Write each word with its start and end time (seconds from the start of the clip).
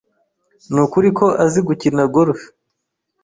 Nukuri 0.73 1.09
ko 1.17 1.25
azi 1.43 1.59
gukina 1.67 2.03
golf. 2.13 2.39